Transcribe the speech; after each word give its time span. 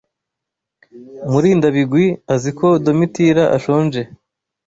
Murindabigwi 1.31 2.05
azi 2.33 2.51
ko 2.57 2.67
Domitira 2.85 3.43
ashonje. 3.57 4.01